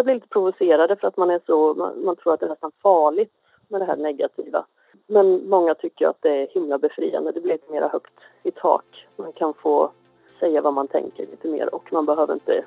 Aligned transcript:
Vissa 0.00 0.04
blir 0.04 0.14
lite 0.14 0.28
provocerade 0.28 0.96
för 0.96 1.08
att 1.08 1.16
man 1.16 1.30
är 1.30 1.40
så, 1.46 1.74
man, 1.74 2.04
man 2.04 2.16
tror 2.16 2.34
att 2.34 2.40
det 2.40 2.46
är 2.46 2.50
nästan 2.50 2.72
farligt 2.82 3.32
med 3.68 3.80
det 3.80 3.84
här 3.84 3.96
negativa. 3.96 4.64
Men 5.06 5.48
många 5.48 5.74
tycker 5.74 6.06
att 6.08 6.22
det 6.22 6.42
är 6.42 6.48
himla 6.48 6.78
befriande. 6.78 7.32
Det 7.32 7.40
blir 7.40 7.52
lite 7.52 7.72
mer 7.72 7.88
högt 7.88 8.14
i 8.42 8.50
tak. 8.50 9.06
Man 9.16 9.32
kan 9.32 9.54
få 9.54 9.90
säga 10.38 10.60
vad 10.60 10.74
man 10.74 10.88
tänker 10.88 11.26
lite 11.26 11.48
mer 11.48 11.74
och 11.74 11.92
man 11.92 12.06
behöver 12.06 12.34
inte 12.34 12.64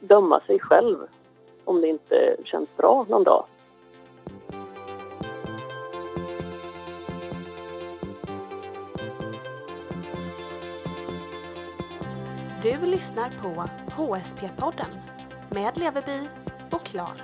döma 0.00 0.40
sig 0.40 0.58
själv 0.60 0.96
om 1.64 1.80
det 1.80 1.88
inte 1.88 2.36
känns 2.44 2.76
bra 2.76 3.06
någon 3.08 3.24
dag. 3.24 3.44
Du 12.62 12.86
lyssnar 12.86 13.28
på 13.42 13.64
HSP-podden 14.02 14.96
med 15.50 15.76
Leveby 15.76 16.43
Klar. 16.94 17.22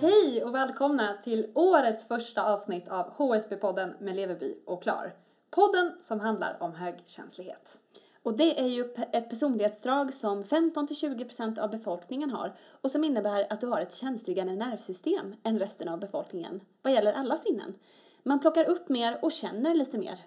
Hej 0.00 0.44
och 0.44 0.54
välkomna 0.54 1.16
till 1.22 1.50
årets 1.54 2.04
första 2.04 2.42
avsnitt 2.42 2.88
av 2.88 3.14
HSP-podden 3.16 3.94
med 4.00 4.16
Leveby 4.16 4.54
och 4.66 4.82
Klar. 4.82 5.14
Podden 5.50 5.92
som 6.00 6.20
handlar 6.20 6.56
om 6.60 6.74
högkänslighet. 6.74 7.78
Och 8.22 8.36
det 8.36 8.60
är 8.60 8.66
ju 8.66 8.94
ett 9.12 9.30
personlighetsdrag 9.30 10.14
som 10.14 10.44
15-20% 10.44 11.58
av 11.58 11.70
befolkningen 11.70 12.30
har 12.30 12.56
och 12.80 12.90
som 12.90 13.04
innebär 13.04 13.52
att 13.52 13.60
du 13.60 13.66
har 13.66 13.80
ett 13.80 13.94
känsligare 13.94 14.52
nervsystem 14.56 15.34
än 15.42 15.58
resten 15.58 15.88
av 15.88 16.00
befolkningen 16.00 16.60
vad 16.82 16.92
gäller 16.92 17.12
alla 17.12 17.36
sinnen. 17.36 17.74
Man 18.22 18.40
plockar 18.40 18.64
upp 18.64 18.88
mer 18.88 19.18
och 19.22 19.32
känner 19.32 19.74
lite 19.74 19.98
mer. 19.98 20.18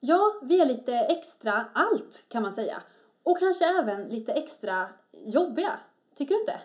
Ja, 0.00 0.40
vi 0.42 0.60
är 0.60 0.66
lite 0.66 0.94
extra 0.94 1.64
allt 1.74 2.24
kan 2.28 2.42
man 2.42 2.52
säga. 2.52 2.82
Och 3.22 3.38
kanske 3.38 3.64
även 3.64 4.08
lite 4.08 4.32
extra 4.32 4.88
jobbiga. 5.12 5.72
Tycker 6.14 6.34
du 6.34 6.40
inte? 6.40 6.60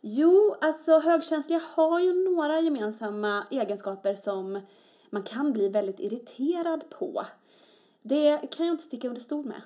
Jo, 0.00 0.56
alltså 0.60 0.98
högkänsliga 0.98 1.60
har 1.74 2.00
ju 2.00 2.34
några 2.34 2.60
gemensamma 2.60 3.46
egenskaper 3.50 4.14
som 4.14 4.60
man 5.10 5.22
kan 5.22 5.52
bli 5.52 5.68
väldigt 5.68 6.00
irriterad 6.00 6.90
på. 6.90 7.26
Det 8.02 8.50
kan 8.50 8.66
jag 8.66 8.74
inte 8.74 8.84
sticka 8.84 9.08
under 9.08 9.20
stol 9.20 9.44
med. 9.44 9.62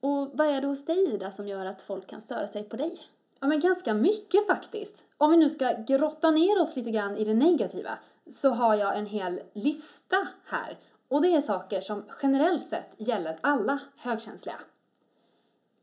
Och 0.00 0.30
vad 0.32 0.46
är 0.46 0.60
det 0.60 0.66
hos 0.66 0.84
dig 0.84 1.14
Ida 1.14 1.32
som 1.32 1.48
gör 1.48 1.66
att 1.66 1.82
folk 1.82 2.06
kan 2.06 2.20
störa 2.20 2.48
sig 2.48 2.64
på 2.64 2.76
dig? 2.76 2.98
Ja, 3.40 3.46
men 3.46 3.60
ganska 3.60 3.94
mycket 3.94 4.46
faktiskt. 4.46 5.04
Om 5.18 5.30
vi 5.30 5.36
nu 5.36 5.50
ska 5.50 5.72
grotta 5.72 6.30
ner 6.30 6.62
oss 6.62 6.76
lite 6.76 6.90
grann 6.90 7.16
i 7.16 7.24
det 7.24 7.34
negativa 7.34 7.98
så 8.26 8.50
har 8.50 8.74
jag 8.74 8.98
en 8.98 9.06
hel 9.06 9.40
lista 9.52 10.28
här. 10.44 10.78
Och 11.08 11.22
det 11.22 11.34
är 11.34 11.40
saker 11.40 11.80
som 11.80 12.04
generellt 12.22 12.66
sett 12.66 12.94
gäller 12.96 13.38
alla 13.40 13.78
högkänsliga. 13.96 14.60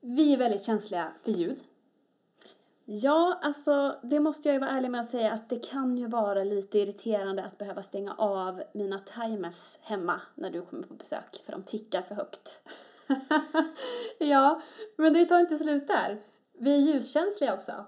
Vi 0.02 0.33
är 0.33 0.38
väldigt 0.38 0.64
känsliga 0.64 1.11
för 1.23 1.31
ljud. 1.31 1.59
Ja, 2.92 3.40
alltså 3.42 3.95
det 4.04 4.20
måste 4.20 4.48
jag 4.48 4.54
ju 4.54 4.59
vara 4.59 4.70
ärlig 4.70 4.92
med 4.92 5.02
att 5.02 5.09
säga 5.09 5.34
att 5.34 5.50
det 5.50 5.70
kan 5.70 5.98
ju 5.98 6.08
vara 6.08 6.44
lite 6.44 6.80
irriterande 6.80 7.44
att 7.44 7.58
behöva 7.58 7.84
stänga 7.84 8.14
av 8.14 8.62
mina 8.73 9.00
timers 9.00 9.78
hemma 9.82 10.22
när 10.36 10.50
du 10.50 10.62
kommer 10.62 10.84
på 10.84 10.94
besök 10.94 11.44
för 11.45 11.52
de 11.52 11.64
tickar 11.64 12.02
för 12.02 12.16
högt. 12.16 12.62
ja, 14.20 14.62
men 14.95 15.14
det 15.14 15.26
tar 15.26 15.40
inte 15.40 15.58
slut 15.58 15.88
där. 15.88 16.17
Vi 16.60 16.76
är 16.76 16.78
ljuskänsliga 16.78 17.54
också. 17.54 17.86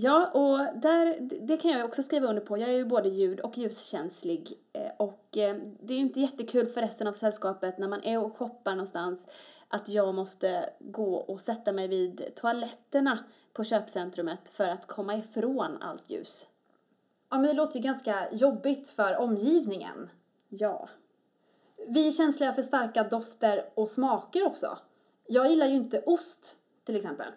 Ja, 0.00 0.26
och 0.26 0.80
där, 0.80 1.16
det 1.20 1.56
kan 1.56 1.70
jag 1.70 1.84
också 1.84 2.02
skriva 2.02 2.26
under 2.26 2.42
på. 2.42 2.58
Jag 2.58 2.68
är 2.68 2.76
ju 2.76 2.84
både 2.84 3.08
ljud 3.08 3.40
och 3.40 3.58
ljuskänslig 3.58 4.52
eh, 4.72 4.90
och 4.96 5.36
eh, 5.36 5.56
det 5.80 5.94
är 5.94 5.98
ju 5.98 6.04
inte 6.04 6.20
jättekul 6.20 6.66
för 6.66 6.80
resten 6.80 7.06
av 7.06 7.12
sällskapet 7.12 7.78
när 7.78 7.88
man 7.88 8.04
är 8.04 8.24
och 8.24 8.36
shoppar 8.36 8.72
någonstans 8.72 9.26
att 9.68 9.88
jag 9.88 10.14
måste 10.14 10.70
gå 10.80 11.14
och 11.14 11.40
sätta 11.40 11.72
mig 11.72 11.88
vid 11.88 12.34
toaletterna 12.34 13.24
på 13.52 13.64
köpcentrumet 13.64 14.48
för 14.48 14.68
att 14.68 14.86
komma 14.86 15.16
ifrån 15.16 15.82
allt 15.82 16.10
ljus. 16.10 16.48
Ja, 17.30 17.36
men 17.36 17.46
det 17.46 17.52
låter 17.52 17.76
ju 17.76 17.82
ganska 17.82 18.32
jobbigt 18.32 18.88
för 18.88 19.16
omgivningen. 19.16 20.10
Ja. 20.48 20.88
Vi 21.88 22.06
är 22.06 22.12
känsliga 22.12 22.52
för 22.52 22.62
starka 22.62 23.04
dofter 23.04 23.70
och 23.74 23.88
smaker 23.88 24.46
också. 24.46 24.78
Jag 25.26 25.50
gillar 25.50 25.66
ju 25.66 25.74
inte 25.74 26.02
ost, 26.06 26.56
till 26.84 26.96
exempel. 26.96 27.32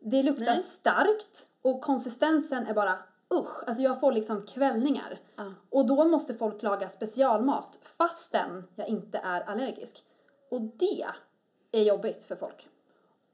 Det 0.00 0.22
luktar 0.22 0.44
Nej. 0.44 0.62
starkt 0.62 1.48
och 1.68 1.80
konsistensen 1.80 2.66
är 2.66 2.74
bara 2.74 2.98
usch, 3.34 3.64
alltså 3.66 3.82
jag 3.82 4.00
får 4.00 4.12
liksom 4.12 4.46
kvällningar. 4.46 5.18
Ah. 5.36 5.44
Och 5.70 5.86
då 5.86 6.04
måste 6.04 6.34
folk 6.34 6.62
laga 6.62 6.88
specialmat 6.88 7.78
fastän 7.82 8.64
jag 8.74 8.88
inte 8.88 9.18
är 9.18 9.40
allergisk. 9.40 10.04
Och 10.50 10.60
det 10.60 11.06
är 11.72 11.82
jobbigt 11.82 12.24
för 12.24 12.36
folk. 12.36 12.68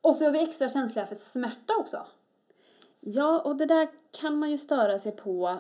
Och 0.01 0.17
så 0.17 0.25
är 0.25 0.31
vi 0.31 0.43
extra 0.43 0.69
känsliga 0.69 1.07
för 1.07 1.15
smärta 1.15 1.77
också. 1.81 2.07
Ja, 3.01 3.41
och 3.41 3.57
det 3.57 3.67
där 3.67 3.89
kan 4.11 4.39
man 4.39 4.51
ju 4.51 4.59
störa 4.59 4.99
sig 4.99 5.13
på 5.13 5.59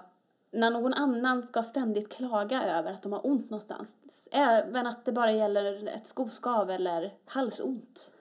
när 0.50 0.70
någon 0.70 0.94
annan 0.94 1.42
ska 1.42 1.62
ständigt 1.62 2.12
klaga 2.12 2.62
över 2.62 2.92
att 2.92 3.02
de 3.02 3.12
har 3.12 3.26
ont 3.26 3.50
någonstans. 3.50 4.28
Även 4.32 4.86
att 4.86 5.04
det 5.04 5.12
bara 5.12 5.32
gäller 5.32 5.88
ett 5.88 6.06
skoskav 6.06 6.70
eller 6.70 7.14
halsont. 7.26 8.12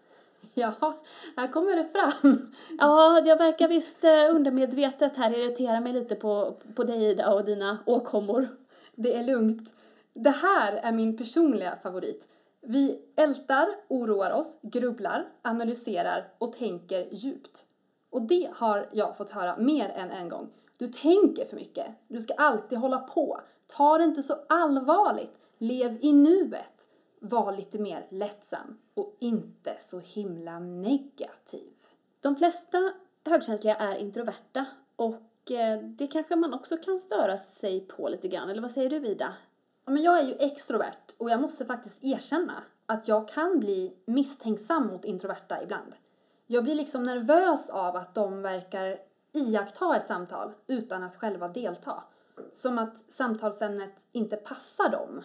Ja, 0.56 1.02
här 1.38 1.47
kommer 1.47 1.75
det 1.75 1.86
fram. 1.86 2.52
Ja, 2.80 3.22
jag 3.25 3.38
verkar 3.38 3.68
visst 3.68 4.03
eh, 4.03 4.36
undermedvetet 4.36 5.18
här 5.18 5.38
irritera 5.38 5.80
mig 5.80 5.94
lite 5.94 6.16
på, 6.16 6.58
på 6.75 6.84
dig 6.84 7.03
Ida 7.03 7.34
och 7.34 7.46
dina 7.46 7.78
åkommor. 7.86 8.47
Det 8.96 9.16
är 9.16 9.24
lugnt. 9.24 9.74
Det 10.14 10.30
här 10.30 10.74
är 10.74 10.91
min 10.91 11.18
personliga 11.18 11.78
favorit. 11.84 12.28
Vi 12.62 13.00
ältar, 13.16 13.68
oroar 13.88 14.31
oss, 14.31 14.58
grubblar, 14.62 15.28
analyserar 15.41 16.28
och 16.38 16.53
tänker 16.53 17.08
djupt. 17.12 17.66
Och 18.09 18.22
det 18.22 18.50
har 18.53 18.90
jag 18.91 19.18
fått 19.18 19.30
höra 19.30 19.58
mer 19.58 19.90
än 19.90 20.12
en 20.12 20.30
gång. 20.30 20.50
Du 20.78 20.88
tänker 20.88 21.46
för 21.46 21.56
mycket. 21.56 21.85
Du 22.08 22.22
ska 22.22 22.34
alltid 22.34 22.78
hålla 22.78 23.00
på. 23.00 23.40
Ta 23.68 23.97
det 23.97 24.03
inte 24.03 24.24
så 24.24 24.35
allvarligt. 24.50 25.38
Lev 25.58 25.97
i 26.02 26.14
nuet. 26.14 26.82
Var 27.25 27.51
lite 27.51 27.79
mer 27.79 28.07
lättsam 28.09 28.78
och 28.94 29.16
inte 29.19 29.75
så 29.79 30.00
himla 30.00 30.59
negativ. 30.59 31.73
De 32.19 32.35
flesta 32.35 32.94
högkänsliga 33.25 33.75
är 33.75 33.95
introverta 33.95 34.66
och 34.95 35.51
eh, 35.51 35.81
det 35.84 36.07
kanske 36.07 36.35
man 36.35 36.53
också 36.53 36.78
kan 36.78 37.00
störa 37.00 37.38
sig 37.38 37.81
på 37.88 38.09
lite 38.09 38.28
grann, 38.28 38.50
eller 38.50 38.61
vad 38.61 38.72
säger 38.72 38.89
du 38.89 38.95
Ida? 38.95 39.34
Ja, 39.85 39.91
men 39.91 40.03
jag 40.03 40.19
är 40.19 40.23
ju 40.23 40.34
extrovert 40.34 41.16
och 41.17 41.29
jag 41.29 41.41
måste 41.41 41.66
faktiskt 41.66 42.03
erkänna 42.03 42.63
att 42.85 43.07
jag 43.07 43.28
kan 43.28 43.59
bli 43.59 43.94
misstänksam 44.05 44.88
mot 44.88 45.05
introverta 45.05 45.63
ibland. 45.63 45.95
Jag 46.47 46.63
blir 46.63 46.75
liksom 46.75 47.03
nervös 47.03 47.69
av 47.69 47.95
att 47.95 48.16
de 48.16 48.41
verkar 48.41 49.00
iaktta 49.31 49.95
ett 49.97 50.07
samtal 50.07 50.51
utan 50.67 51.03
att 51.03 51.16
själva 51.16 51.47
delta. 51.47 52.03
Som 52.51 52.78
att 52.78 53.11
samtalsämnet 53.11 54.05
inte 54.11 54.35
passar 54.35 54.90
dem. 54.90 55.23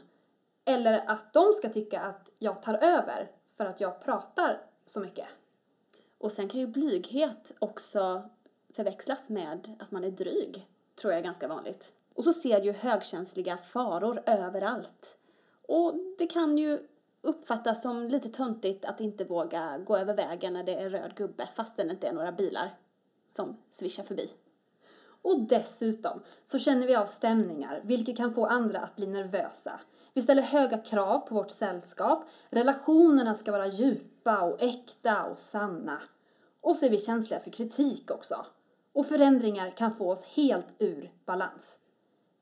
Eller 0.69 1.05
att 1.07 1.33
de 1.33 1.53
ska 1.53 1.69
tycka 1.69 2.01
att 2.01 2.31
jag 2.39 2.63
tar 2.63 2.75
över 2.75 3.31
för 3.53 3.67
att 3.67 3.81
jag 3.81 4.01
pratar 4.01 4.67
så 4.87 5.01
mycket. 5.01 5.27
Och 6.19 6.33
sen 6.33 6.49
kan 6.49 6.61
ju 6.61 6.67
blyghet 6.67 7.55
också 7.59 8.31
förväxlas 8.73 9.31
med 9.31 9.77
att 9.79 9.91
man 9.91 10.05
är 10.05 10.11
dryg, 10.11 10.69
tror 11.01 11.13
jag 11.13 11.19
är 11.19 11.25
ganska 11.25 11.49
vanligt. 11.49 11.95
Och 12.15 12.25
så 12.25 12.33
ser 12.33 12.61
ju 12.61 12.73
högkänsliga 12.73 13.57
faror 13.57 14.23
överallt. 14.27 15.17
Och 15.63 15.95
det 16.19 16.27
kan 16.27 16.59
ju 16.59 16.79
uppfattas 17.21 17.83
som 17.83 18.03
lite 18.03 18.29
töntigt 18.29 18.85
att 18.85 19.01
inte 19.01 19.25
våga 19.25 19.79
gå 19.79 19.97
över 19.97 20.15
vägen 20.15 20.53
när 20.53 20.65
det 20.65 20.75
är 20.75 20.91
röd 20.91 21.15
gubbe 21.17 21.49
fast 21.55 21.77
det 21.77 21.91
inte 21.91 22.09
är 22.09 22.13
några 22.13 22.33
bilar 22.33 22.71
som 23.29 23.57
svischar 23.71 24.03
förbi. 24.03 24.31
Och 25.23 25.41
dessutom 25.41 26.23
så 26.45 26.59
känner 26.59 26.87
vi 26.87 26.95
av 26.95 27.07
stämningar, 27.07 27.81
vilket 27.85 28.17
kan 28.17 28.35
få 28.35 28.47
andra 28.47 28.81
att 28.81 28.97
bli 28.97 29.07
nervösa. 29.07 29.81
Vi 30.15 30.23
ställer 30.23 30.43
höga 30.43 30.79
krav 30.79 31.19
på 31.19 31.35
vårt 31.35 31.51
sällskap. 31.51 32.25
Relationerna 32.51 33.35
ska 33.35 33.53
vara 33.53 33.67
djupa 33.67 34.43
och 34.43 34.63
äkta 34.63 35.25
och 35.25 35.39
sanna. 35.39 36.01
Och 36.61 36.77
så 36.77 36.87
är 36.87 36.91
vi 36.91 36.99
känsliga 36.99 37.41
för 37.41 37.51
kritik 37.51 38.11
också. 38.11 38.47
Och 38.93 39.07
förändringar 39.07 39.71
kan 39.71 39.95
få 39.95 40.11
oss 40.11 40.25
helt 40.25 40.77
ur 40.79 41.13
balans. 41.25 41.79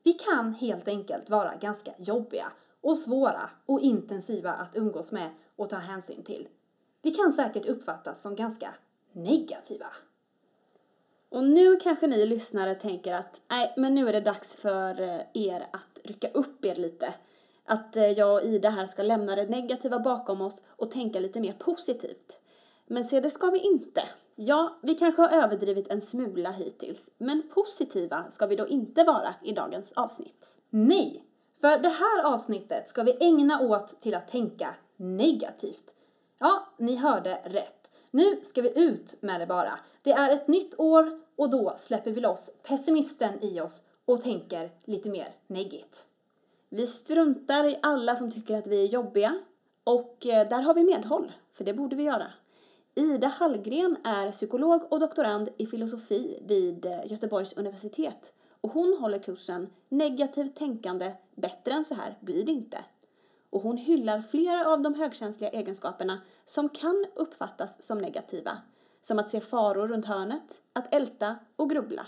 Vi 0.03 0.13
kan 0.13 0.53
helt 0.53 0.87
enkelt 0.87 1.29
vara 1.29 1.55
ganska 1.55 1.91
jobbiga 1.97 2.51
och 2.81 2.97
svåra 2.97 3.49
och 3.65 3.79
intensiva 3.79 4.53
att 4.53 4.75
umgås 4.75 5.11
med 5.11 5.29
och 5.55 5.69
ta 5.69 5.75
hänsyn 5.75 6.23
till. 6.23 6.47
Vi 7.01 7.11
kan 7.11 7.31
säkert 7.31 7.65
uppfattas 7.65 8.21
som 8.21 8.35
ganska 8.35 8.73
negativa. 9.11 9.87
Och 11.29 11.43
nu 11.43 11.75
kanske 11.75 12.07
ni 12.07 12.25
lyssnare 12.25 12.75
tänker 12.75 13.13
att 13.13 13.41
nej, 13.49 13.73
men 13.77 13.95
nu 13.95 14.09
är 14.09 14.13
det 14.13 14.21
dags 14.21 14.55
för 14.55 15.01
eh, 15.01 15.21
er 15.33 15.67
att 15.73 15.99
rycka 16.03 16.27
upp 16.27 16.65
er 16.65 16.75
lite. 16.75 17.13
Att 17.65 17.97
eh, 17.97 18.07
jag 18.07 18.33
och 18.33 18.43
Ida 18.43 18.69
här 18.69 18.85
ska 18.85 19.03
lämna 19.03 19.35
det 19.35 19.49
negativa 19.49 19.99
bakom 19.99 20.41
oss 20.41 20.61
och 20.67 20.91
tänka 20.91 21.19
lite 21.19 21.39
mer 21.39 21.53
positivt. 21.53 22.39
Men 22.87 23.05
se, 23.05 23.19
det 23.19 23.29
ska 23.29 23.49
vi 23.49 23.59
inte. 23.59 24.03
Ja, 24.35 24.79
vi 24.81 24.95
kanske 24.95 25.21
har 25.21 25.43
överdrivit 25.43 25.87
en 25.87 26.01
smula 26.01 26.51
hittills, 26.51 27.09
men 27.17 27.43
positiva 27.53 28.25
ska 28.29 28.47
vi 28.47 28.55
då 28.55 28.67
inte 28.67 29.03
vara 29.03 29.35
i 29.43 29.51
dagens 29.51 29.91
avsnitt. 29.91 30.57
Nej, 30.69 31.23
för 31.61 31.77
det 31.77 31.89
här 31.89 32.23
avsnittet 32.23 32.89
ska 32.89 33.03
vi 33.03 33.17
ägna 33.19 33.61
åt 33.61 34.01
till 34.01 34.15
att 34.15 34.27
tänka 34.27 34.75
negativt. 34.97 35.93
Ja, 36.39 36.67
ni 36.77 36.95
hörde 36.95 37.41
rätt. 37.43 37.86
Nu 38.11 38.39
ska 38.43 38.61
vi 38.61 38.83
ut 38.85 39.21
med 39.21 39.41
det 39.41 39.47
bara. 39.47 39.79
Det 40.01 40.11
är 40.11 40.29
ett 40.29 40.47
nytt 40.47 40.79
år 40.79 41.19
och 41.35 41.49
då 41.49 41.73
släpper 41.77 42.11
vi 42.11 42.21
loss 42.21 42.51
pessimisten 42.63 43.43
i 43.43 43.61
oss 43.61 43.83
och 44.05 44.21
tänker 44.21 44.71
lite 44.85 45.09
mer 45.09 45.35
neggigt. 45.47 46.07
Vi 46.69 46.87
struntar 46.87 47.63
i 47.63 47.77
alla 47.81 48.15
som 48.15 48.31
tycker 48.31 48.57
att 48.57 48.67
vi 48.67 48.83
är 48.83 48.87
jobbiga 48.87 49.39
och 49.83 50.25
eh, 50.25 50.49
där 50.49 50.61
har 50.61 50.73
vi 50.73 50.83
medhåll, 50.83 51.31
för 51.51 51.63
det 51.63 51.73
borde 51.73 51.95
vi 51.95 52.03
göra. 52.03 52.27
Ida 52.95 53.27
Hallgren 53.27 53.97
är 54.03 54.31
psykolog 54.31 54.81
och 54.89 54.99
doktorand 54.99 55.49
i 55.57 55.65
filosofi 55.65 56.39
vid 56.47 56.85
eh, 56.85 56.99
Göteborgs 57.05 57.53
universitet 57.53 58.33
och 58.61 58.71
hon 58.71 58.97
håller 58.99 59.19
kursen 59.19 59.69
Negativt 59.89 60.55
tänkande, 60.55 61.11
bättre 61.35 61.73
än 61.73 61.85
så 61.85 61.95
här 61.95 62.17
blir 62.19 62.45
det 62.45 62.51
inte. 62.51 62.77
Och 63.49 63.61
hon 63.61 63.77
hyllar 63.77 64.21
flera 64.21 64.73
av 64.73 64.81
de 64.81 64.93
högkänsliga 64.93 65.49
egenskaperna 65.49 66.21
som 66.45 66.69
kan 66.69 67.05
uppfattas 67.15 67.81
som 67.81 67.97
negativa, 67.97 68.57
som 69.01 69.19
att 69.19 69.29
se 69.29 69.41
faror 69.41 69.87
runt 69.87 70.05
hörnet, 70.05 70.61
att 70.73 70.93
älta 70.95 71.35
och 71.55 71.69
grubbla. 71.69 72.07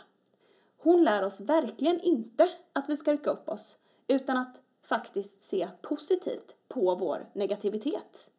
Hon 0.77 1.03
lär 1.03 1.25
oss 1.25 1.41
verkligen 1.41 1.99
inte 2.01 2.49
att 2.73 2.89
vi 2.89 2.97
ska 2.97 3.13
rycka 3.13 3.29
upp 3.29 3.49
oss, 3.49 3.77
utan 4.07 4.37
att 4.37 4.61
faktiskt 4.83 5.41
se 5.41 5.67
positivt 5.81 6.55
på 6.67 6.95
vår 6.95 7.29
negativitet. 7.33 8.31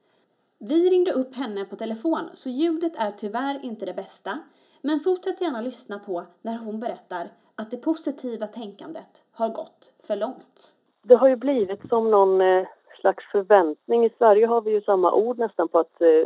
Vi 0.58 0.90
ringde 0.90 1.12
upp 1.12 1.34
henne 1.34 1.64
på 1.64 1.76
telefon 1.76 2.30
så 2.34 2.50
ljudet 2.50 2.96
är 2.96 3.12
tyvärr 3.12 3.64
inte 3.64 3.86
det 3.86 3.94
bästa, 3.94 4.38
men 4.82 5.00
fortsätt 5.00 5.40
gärna 5.40 5.60
lyssna 5.60 5.98
på 5.98 6.26
när 6.42 6.58
hon 6.58 6.80
berättar 6.80 7.32
att 7.54 7.70
det 7.70 7.76
positiva 7.76 8.46
tänkandet 8.46 9.22
har 9.32 9.48
gått 9.48 9.94
för 10.02 10.16
långt. 10.16 10.74
Det 11.02 11.14
har 11.14 11.28
ju 11.28 11.36
blivit 11.36 11.88
som 11.88 12.10
någon 12.10 12.40
eh, 12.40 12.66
slags 13.00 13.24
förväntning. 13.32 14.04
I 14.04 14.10
Sverige 14.18 14.46
har 14.46 14.60
vi 14.60 14.70
ju 14.70 14.80
samma 14.80 15.12
ord 15.12 15.38
nästan 15.38 15.68
på 15.68 15.78
att, 15.78 16.00
eh, 16.00 16.24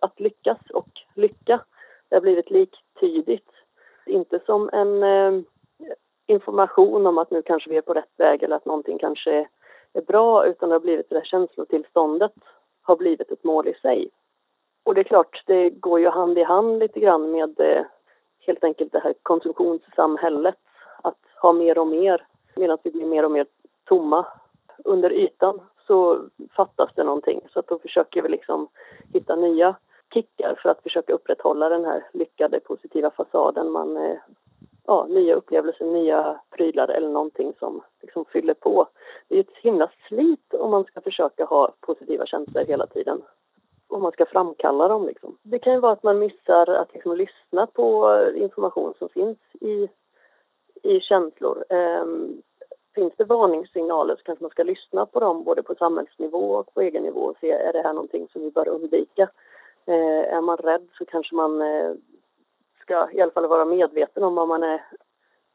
att 0.00 0.20
lyckas 0.20 0.58
och 0.74 0.88
lycka. 1.14 1.60
Det 2.08 2.16
har 2.16 2.20
blivit 2.20 2.50
liktydigt. 2.50 3.50
Inte 4.06 4.40
som 4.46 4.70
en 4.72 5.02
eh, 5.02 5.42
information 6.26 7.06
om 7.06 7.18
att 7.18 7.30
nu 7.30 7.42
kanske 7.42 7.70
vi 7.70 7.76
är 7.76 7.82
på 7.82 7.94
rätt 7.94 8.12
väg 8.16 8.42
eller 8.42 8.56
att 8.56 8.64
någonting 8.64 8.98
kanske 8.98 9.48
är 9.92 10.02
bra 10.02 10.46
utan 10.46 10.68
det 10.68 10.74
har 10.74 10.80
blivit 10.80 11.08
det 11.08 11.14
där 11.14 11.24
känslotillståndet 11.24 12.32
har 12.82 12.96
blivit 12.96 13.30
ett 13.30 13.44
mål 13.44 13.68
i 13.68 13.74
sig. 13.74 14.10
Och 14.84 14.94
det 14.94 15.00
är 15.00 15.04
klart, 15.04 15.42
det 15.46 15.70
går 15.70 16.00
ju 16.00 16.08
hand 16.08 16.38
i 16.38 16.42
hand 16.42 16.78
lite 16.78 17.00
grann 17.00 17.30
med 17.30 17.60
eh, 17.60 17.84
helt 18.46 18.64
enkelt 18.64 18.92
det 18.92 18.98
här 18.98 19.14
konsumtionssamhället. 19.22 20.56
Att 21.02 21.18
ha 21.42 21.52
mer 21.52 21.78
och 21.78 21.86
mer 21.86 22.26
medan 22.56 22.78
vi 22.82 22.90
blir 22.90 23.06
mer 23.06 23.24
och 23.24 23.30
mer 23.30 23.46
tomma 23.84 24.26
under 24.84 25.12
ytan 25.12 25.60
så 25.88 26.28
fattas 26.56 26.90
det 26.94 27.04
någonting. 27.04 27.40
Så 27.52 27.58
att 27.58 27.66
då 27.66 27.78
försöker 27.78 28.22
vi 28.22 28.28
liksom 28.28 28.68
hitta 29.12 29.36
nya 29.36 29.76
kickar 30.14 30.58
för 30.62 30.68
att 30.68 30.82
försöka 30.82 31.12
upprätthålla 31.12 31.68
den 31.68 31.84
här 31.84 32.04
lyckade 32.12 32.60
positiva 32.60 33.10
fasaden. 33.10 33.70
Man, 33.70 33.96
eh, 33.96 34.18
ja, 34.86 35.06
nya 35.08 35.34
upplevelser, 35.34 35.84
nya 35.84 36.40
prylar 36.50 36.88
eller 36.88 37.08
någonting 37.08 37.52
som 37.58 37.80
liksom 38.02 38.24
fyller 38.24 38.54
på. 38.54 38.86
Det 39.28 39.36
är 39.36 39.40
ett 39.40 39.56
himla 39.62 39.90
slit 40.08 40.54
om 40.54 40.70
man 40.70 40.84
ska 40.84 41.00
försöka 41.00 41.44
ha 41.44 41.72
positiva 41.80 42.26
känslor 42.26 42.64
hela 42.64 42.86
tiden. 42.86 43.22
Om 43.88 44.02
man 44.02 44.12
ska 44.12 44.26
framkalla 44.26 44.88
dem 44.88 45.06
liksom. 45.06 45.36
Det 45.42 45.58
kan 45.58 45.72
ju 45.72 45.80
vara 45.80 45.92
att 45.92 46.02
man 46.02 46.18
missar 46.18 46.70
att 46.70 46.92
liksom 46.94 47.16
lyssna 47.16 47.66
på 47.66 48.18
information 48.34 48.94
som 48.98 49.08
finns 49.08 49.38
i, 49.60 49.88
i 50.82 51.00
känslor. 51.00 51.64
Um, 51.68 52.42
finns 52.98 53.12
det 53.16 53.24
varningssignaler 53.24 54.16
så 54.16 54.22
kanske 54.22 54.44
man 54.44 54.50
ska 54.50 54.62
lyssna 54.62 55.06
på 55.06 55.20
dem 55.20 55.44
både 55.44 55.62
på 55.62 55.74
samhällsnivå 55.74 56.54
och 56.54 56.74
på 56.74 56.80
egen 56.80 57.02
nivå 57.02 57.20
och 57.20 57.36
se 57.40 57.50
är 57.50 57.72
det 57.72 57.82
här 57.82 57.92
någonting 57.92 58.28
som 58.32 58.42
vi 58.42 58.50
bör 58.50 58.68
undvika. 58.68 59.28
Eh, 59.86 60.34
är 60.36 60.40
man 60.40 60.56
rädd 60.56 60.88
så 60.98 61.04
kanske 61.04 61.34
man 61.34 61.62
eh, 61.62 61.92
ska 62.82 63.08
i 63.12 63.20
alla 63.20 63.30
fall 63.30 63.46
vara 63.46 63.64
medveten 63.64 64.22
om 64.22 64.34
vad 64.34 64.48
man 64.48 64.62
är 64.62 64.82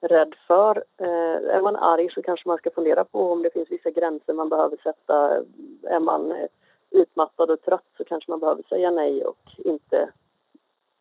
rädd 0.01 0.35
för. 0.47 0.83
Eh, 0.97 1.55
är 1.55 1.61
man 1.61 1.75
arg 1.75 2.09
så 2.09 2.21
kanske 2.21 2.47
man 2.47 2.57
ska 2.57 2.71
fundera 2.71 3.03
på 3.03 3.31
om 3.31 3.41
det 3.41 3.53
finns 3.53 3.71
vissa 3.71 3.91
gränser 3.91 4.33
man 4.33 4.49
behöver 4.49 4.77
sätta. 4.77 5.43
Är 5.83 5.99
man 5.99 6.31
eh, 6.31 6.47
utmattad 6.91 7.51
och 7.51 7.61
trött 7.61 7.89
så 7.97 8.03
kanske 8.03 8.31
man 8.31 8.39
behöver 8.39 8.63
säga 8.63 8.91
nej 8.91 9.25
och 9.25 9.51
inte 9.57 10.09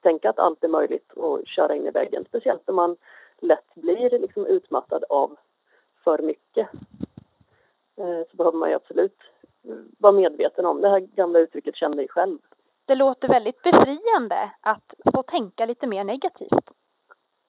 tänka 0.03 0.31
att 0.31 0.39
allt 0.39 0.65
är 0.65 0.69
möjligt 0.69 1.13
och 1.13 1.41
köra 1.47 1.75
in 1.75 1.87
i 1.87 1.91
väggen. 1.91 2.25
Speciellt 2.29 2.69
om 2.69 2.77
man 2.77 2.97
lätt 3.39 3.75
blir 3.75 4.19
liksom 4.19 4.47
utmattad 4.47 5.05
av 5.09 5.37
för 6.05 6.19
mycket. 6.19 6.69
Eh, 7.97 8.23
så 8.31 8.37
behöver 8.37 8.59
man 8.59 8.69
ju 8.69 8.75
absolut 8.75 9.19
vara 9.99 10.13
medveten 10.13 10.67
om 10.67 10.81
det 10.81 10.89
här 10.89 11.01
gamla 11.01 11.39
uttrycket 11.39 11.77
känn 11.77 11.97
dig 11.97 12.09
själv. 12.09 12.39
Det 12.87 12.95
låter 12.95 13.29
väldigt 13.29 13.63
befriande 13.63 14.51
att 14.61 14.95
få 15.15 15.23
tänka 15.23 15.67
lite 15.67 15.87
mer 15.87 16.05
negativt. 16.05 16.71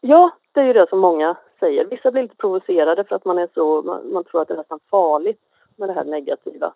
Ja, 0.02 0.32
det 0.52 0.60
är 0.60 0.66
ju 0.66 0.74
det 0.74 0.90
som 0.90 1.00
många 1.00 1.36
säger. 1.60 1.86
Vissa 1.86 2.12
blir 2.12 2.22
lite 2.22 2.36
provocerade 2.36 3.04
för 3.04 3.16
att 3.16 3.26
man 3.26 3.38
är 3.38 3.50
så, 3.54 3.82
man, 3.82 4.14
man 4.14 4.24
tror 4.24 4.42
att 4.42 4.48
det 4.48 4.54
är 4.54 4.58
nästan 4.58 4.80
farligt 4.90 5.42
med 5.76 5.90
det 5.90 5.94
här 5.94 6.06
negativa. 6.06 6.74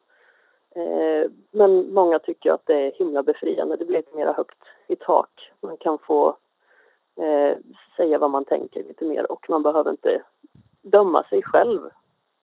Eh, 0.75 1.31
men 1.51 1.93
många 1.93 2.19
tycker 2.19 2.51
att 2.51 2.65
det 2.65 2.73
är 2.73 2.91
himla 2.91 3.23
befriande. 3.23 3.75
Det 3.75 3.85
blir 3.85 3.97
lite 3.97 4.15
mer 4.15 4.33
högt 4.33 4.63
i 4.87 4.95
tak. 4.95 5.51
Man 5.61 5.77
kan 5.77 5.97
få 5.97 6.37
eh, 7.21 7.57
säga 7.97 8.17
vad 8.17 8.31
man 8.31 8.45
tänker 8.45 8.83
lite 8.83 9.05
mer 9.05 9.31
och 9.31 9.49
man 9.49 9.63
behöver 9.63 9.91
inte 9.91 10.21
döma 10.81 11.23
sig 11.23 11.43
själv 11.43 11.89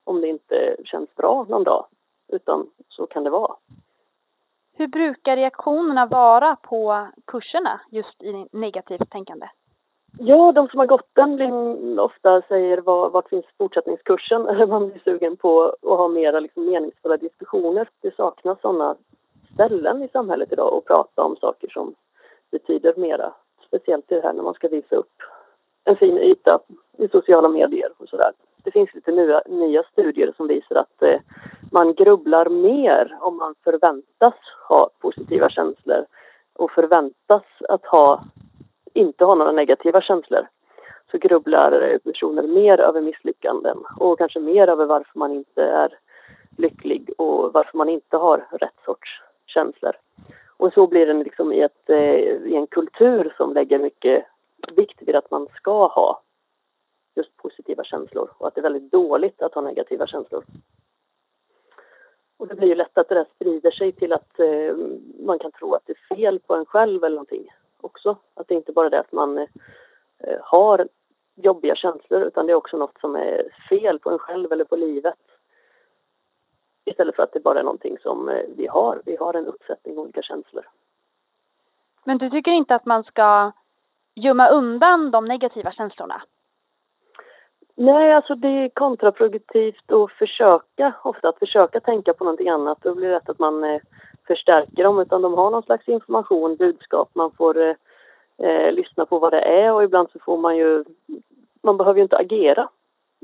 om 0.05 0.21
det 0.21 0.29
inte 0.29 0.77
känns 0.85 1.15
bra 1.15 1.47
någon 1.49 1.65
dag. 1.65 1.87
Utan 2.29 2.71
så 2.89 3.07
kan 3.07 3.25
det 3.25 3.31
vara. 3.31 3.55
Hur 4.77 4.87
brukar 4.87 5.37
reaktionerna 5.37 6.07
vara 6.07 6.57
på 6.57 7.09
kurserna 7.25 7.81
just 7.91 8.23
i 8.23 8.47
negativt 8.53 9.11
tänkande? 9.11 9.47
Ja, 10.19 10.53
de 10.53 10.69
som 10.69 10.79
har 10.79 10.87
gått 10.87 11.09
den 11.13 11.37
blir 11.37 12.01
ofta 12.01 12.43
säger 12.43 12.79
var, 12.79 13.11
vart 13.11 13.29
finns 13.29 13.45
fortsättningskursen? 13.59 14.47
Eller 14.49 14.67
man 14.67 14.89
blir 14.89 15.01
sugen 15.05 15.37
på 15.37 15.63
att 15.65 15.99
ha 15.99 16.09
mera 16.09 16.41
liksom, 16.41 16.65
meningsfulla 16.65 17.17
diskussioner. 17.17 17.89
Det 18.01 18.17
saknas 18.17 18.61
sådana 18.61 18.97
ställen 19.55 20.03
i 20.03 20.09
samhället 20.09 20.53
idag 20.53 20.75
att 20.75 20.85
prata 20.85 21.23
om 21.23 21.37
saker 21.37 21.69
som 21.69 21.95
betyder 22.51 22.95
mera. 22.97 23.33
Speciellt 23.67 24.09
det 24.09 24.23
här 24.23 24.33
när 24.33 24.43
man 24.43 24.55
ska 24.55 24.69
visa 24.69 24.97
upp 24.97 25.23
en 25.85 25.97
fin 25.97 26.19
yta 26.19 26.61
i 26.99 27.09
sociala 27.09 27.49
medier 27.49 27.93
och 27.99 28.09
sådär. 28.09 28.33
Det 28.65 28.71
finns 28.71 28.95
lite 28.95 29.13
nya, 29.13 29.43
nya 29.47 29.83
studier 29.83 30.33
som 30.37 30.47
visar 30.47 30.77
att 30.77 31.03
eh, 31.03 31.21
man 31.73 31.95
grubblar 31.95 32.49
mer 32.49 33.17
om 33.21 33.37
man 33.37 33.55
förväntas 33.65 34.35
ha 34.69 34.91
positiva 35.01 35.51
känslor 35.51 36.05
och 36.53 36.71
förväntas 36.71 37.43
att 37.69 37.85
ha, 37.87 38.25
inte 38.95 39.25
ha 39.25 39.35
några 39.35 39.53
negativa 39.53 40.01
känslor 40.01 40.47
så 41.11 41.19
grubblar 41.19 41.99
personer 42.05 42.43
mer 42.43 42.81
över 42.81 43.01
misslyckanden 43.01 43.79
och 43.97 44.19
kanske 44.19 44.41
mer 44.41 44.69
över 44.69 44.87
varför 44.87 45.19
man 45.19 45.33
inte 45.33 45.63
är 45.63 45.99
lycklig 46.57 47.11
och 47.19 47.53
varför 47.53 47.79
man 47.79 47.89
inte 47.89 48.17
har 48.17 48.47
rätt 48.51 48.79
sorts 48.85 49.21
känslor. 49.47 49.93
Och 50.57 50.73
så 50.73 50.87
blir 50.87 51.07
det 51.07 51.13
liksom 51.13 51.53
i, 51.53 51.61
ett, 51.61 51.91
eh, 51.91 52.15
i 52.51 52.57
en 52.57 52.67
kultur 52.67 53.35
som 53.37 53.53
lägger 53.53 53.79
mycket 53.79 54.25
vikt 54.77 55.03
vid 55.03 55.17
att 55.17 55.31
man 55.31 55.47
ska 55.57 55.87
ha 55.87 56.21
just 57.15 57.37
positiva 57.37 57.85
känslor 57.85 58.31
och 58.39 58.49
att 58.49 58.55
det 58.55 58.61
är 58.61 58.63
väldigt 58.71 58.93
dåligt 58.93 59.43
att 59.43 59.55
ha 59.55 59.63
negativa 59.63 60.07
känslor. 60.07 60.45
Och 62.37 62.49
det 62.49 62.55
blir 62.55 62.69
ju 62.69 62.75
lätt 62.75 62.99
att 62.99 63.09
det 63.09 63.15
där 63.15 63.27
sprider 63.35 63.71
sig 63.71 63.93
till 63.93 64.13
att 64.13 64.41
eh, 64.41 64.77
man 65.27 65.39
kan 65.39 65.53
tro 65.53 65.75
att 65.75 65.87
det 65.87 65.93
är 65.93 66.17
fel 66.17 66.41
på 66.41 66.55
en 66.55 66.67
själv 66.67 67.05
eller 67.05 67.17
någonting 67.17 67.49
också. 67.81 68.17
Att 68.35 68.49
det 68.49 68.55
inte 68.55 68.73
bara 68.73 68.87
är 68.87 68.91
det 68.91 69.01
att 69.01 69.13
man 69.13 69.39
eh, 69.39 70.39
har 70.43 70.89
jobbiga 71.35 71.77
känslor 71.77 72.23
utan 72.23 72.47
det 72.47 72.53
är 72.53 72.57
också 72.57 72.77
något 72.77 73.01
som 73.01 73.17
är 73.17 73.49
fel 73.69 73.99
på 73.99 74.11
en 74.11 74.19
själv 74.19 74.53
eller 74.53 74.65
på 74.65 74.77
livet. 74.77 75.19
Istället 76.85 77.17
för 77.17 77.23
att 77.23 77.33
det 77.33 77.41
bara 77.41 77.59
är 77.59 77.65
någonting 77.65 77.99
som 77.99 78.29
eh, 78.29 78.45
vi 78.57 78.67
har. 78.67 79.03
Vi 79.05 79.17
har 79.17 79.35
en 79.35 79.47
uppsättning 79.47 79.99
olika 79.99 80.23
känslor. 80.23 80.69
Men 82.05 82.19
du 82.19 82.31
tycker 82.31 82.51
inte 82.51 82.75
att 82.75 82.87
man 82.87 83.05
ska 83.05 83.53
gömma 84.15 84.49
undan 84.49 85.11
de 85.11 85.25
negativa 85.25 85.73
känslorna? 85.73 86.23
Nej, 87.77 88.13
alltså 88.13 88.35
det 88.35 88.49
är 88.49 88.69
kontraproduktivt 88.69 89.93
att 89.93 90.13
försöka, 90.13 90.95
ofta 91.03 91.29
att 91.29 91.39
försöka 91.39 91.81
tänka 91.81 92.13
på 92.13 92.25
någonting 92.25 92.49
annat. 92.49 92.79
Då 92.83 92.95
blir 92.95 93.09
det 93.09 93.15
lätt 93.15 93.29
att 93.29 93.39
man 93.39 93.65
eh, 93.65 93.81
förstärker 94.27 94.85
dem, 94.85 95.01
utan 95.01 95.23
de 95.23 95.35
har 95.35 95.51
någon 95.51 95.63
slags 95.63 95.89
information, 95.89 96.57
budskap. 96.57 97.11
Man 97.13 97.31
får 97.31 97.61
eh, 97.61 97.75
eh, 98.39 98.73
lyssna 98.73 99.07
på 99.07 99.19
vad 99.19 99.33
det 99.33 99.41
är 99.41 99.73
och 99.73 99.85
ibland 99.85 100.09
så 100.13 100.19
får 100.19 100.37
man 100.39 100.57
ju, 100.57 100.85
man 101.63 101.77
behöver 101.77 101.97
ju 101.97 102.03
inte 102.03 102.17
agera 102.17 102.69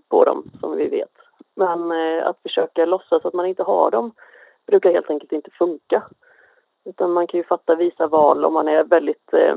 på 0.08 0.24
dem 0.24 0.50
som 0.60 0.76
vi 0.76 0.88
vet. 0.88 1.12
Men 1.56 1.92
eh, 1.92 2.26
att 2.26 2.42
försöka 2.42 2.86
låtsas 2.86 3.24
att 3.24 3.34
man 3.34 3.46
inte 3.46 3.62
har 3.62 3.90
dem 3.90 4.12
brukar 4.66 4.92
helt 4.92 5.10
enkelt 5.10 5.32
inte 5.32 5.50
funka. 5.50 6.02
Utan 6.84 7.12
man 7.12 7.26
kan 7.26 7.38
ju 7.38 7.44
fatta 7.44 7.74
visa 7.74 8.06
val 8.06 8.44
om 8.44 8.52
man 8.52 8.68
är 8.68 8.84
väldigt 8.84 9.32
eh, 9.32 9.54